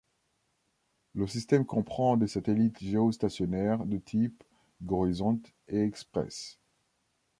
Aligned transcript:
Le 1.13 1.27
système 1.27 1.63
comprend 1.63 2.17
des 2.17 2.25
satellites 2.25 2.79
géostationnaires 2.83 3.85
de 3.85 3.99
type 3.99 4.43
Gorizont 4.81 5.39
et 5.67 5.81
Express. 5.81 6.57